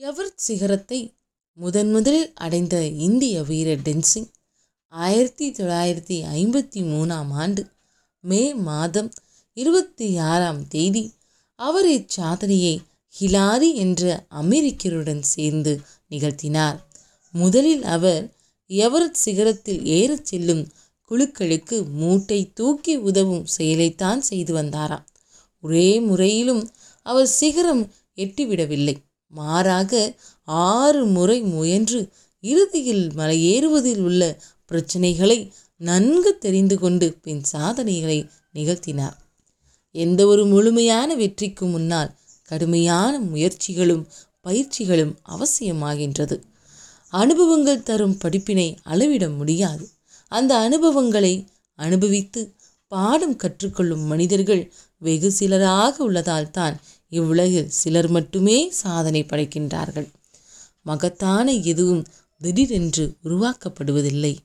Everest 0.00 0.36
சிகரத்தை 0.36 1.14
முதன் 1.52 1.90
முதலில் 1.90 2.34
அடைந்த 2.34 2.86
இந்திய 2.86 3.42
வீரர் 3.42 3.80
டென்சிங் 3.80 4.28
ஆயிரத்தி 4.88 5.50
தொள்ளாயிரத்தி 5.50 6.18
ஐம்பத்தி 6.34 6.82
மூணாம் 6.82 7.30
ஆண்டு 7.30 7.66
மே 8.20 8.54
மாதம் 8.54 9.12
இருபத்தி 9.52 10.16
ஆறாம் 10.16 10.68
தேதி 10.68 11.12
அவர் 11.54 11.86
இச்சாதனையை 11.86 12.78
ஹிலாரி 13.20 13.74
என்ற 13.74 14.26
அமெரிக்கருடன் 14.30 15.20
சேர்ந்து 15.20 15.80
நிகழ்த்தினார். 16.10 16.78
முதலில் 17.32 17.82
அவர் 17.82 18.34
எவரத் 18.68 19.20
சிகரத்தில் 19.24 19.82
ஏறச் 19.82 20.24
செல்லும் 20.24 20.68
குழுக்களுக்கு 21.10 21.90
மூட்டை 21.90 22.52
தூக்கி 22.52 22.96
உதவும் 22.96 23.46
செயலைத்தான் 23.58 24.18
செய்து 24.18 24.54
வந்தாராம். 24.54 25.06
ஒரே 25.60 26.00
முறையிலும் 26.00 26.70
அவர் 27.02 27.26
சிகரம் 27.26 27.92
எட்டிவிடவில்லை. 28.16 28.96
மாறாக 29.28 30.20
ஆறு 30.44 31.04
முறை 31.06 31.40
முயன்று 31.40 32.08
இறுதியில் 32.40 33.10
மலையேறுவதில் 33.16 34.00
உள்ள 34.00 34.22
பிரச்சனைகளை 34.70 35.50
நன்கு 35.76 36.38
தெரிந்து 36.38 36.78
கொண்டு 36.78 37.18
பின் 37.22 37.42
சாதனைகளை 37.44 38.28
நிகழ்த்தினார். 38.54 39.16
எந்த 39.90 40.26
ஒரு 40.26 40.46
முழுமையான 40.46 41.14
வெற்றிக்கு 41.14 41.66
முன்னால் 41.66 42.14
கடுமையான 42.42 43.18
முயற்சிகளும் 43.18 44.04
பயிற்சிகளும் 44.44 45.14
அவசியமாகின்றது. 45.28 46.36
அனுபவங்கள் 47.08 47.82
தரும் 47.82 48.16
படிப்பினை 48.16 48.76
அளவிட 48.82 49.28
முடியாது. 49.28 49.88
அந்த 50.28 50.56
அனுபவங்களை 50.56 51.44
அனுபவித்து 51.74 52.54
பாடம் 52.88 53.36
கற்றுக்கொள்ளும் 53.36 54.04
மனிதர்கள் 54.06 54.72
வெகு 54.98 55.32
சிலராக 55.38 55.96
உள்ளதால் 55.98 56.50
தான் 56.50 56.80
இவ்வுலகில் 57.08 57.70
சிலர் 57.70 58.08
மட்டுமே 58.08 58.70
சாதனை 58.70 59.22
படைக்கின்றார்கள். 59.22 60.08
மகத்தான 60.82 61.52
எதுவும் 61.52 62.04
திடீரென்று 62.40 63.16
உருவாக்கப்படுவதில்லை. 63.24 64.36